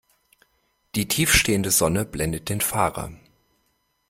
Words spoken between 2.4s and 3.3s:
den Fahrer.